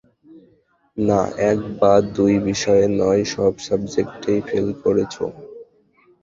না, 0.97 1.19
এক 1.49 1.59
বা 1.79 1.93
দুই 2.15 2.33
বিষয়ে 2.47 2.85
নয়, 2.99 3.23
সব 3.33 3.53
সাবজেক্টেই 3.67 4.39
ফেল 4.47 4.67
করেছ। 4.83 5.15